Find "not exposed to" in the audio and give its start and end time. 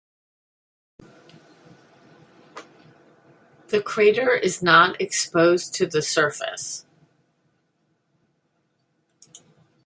4.63-5.85